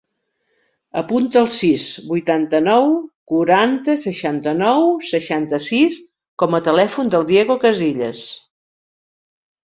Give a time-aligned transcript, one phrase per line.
[0.99, 2.87] Apunta el sis, vuitanta-nou,
[3.33, 5.99] quaranta, seixanta-nou, seixanta-sis
[6.45, 8.23] com a telèfon del Diego Casillas.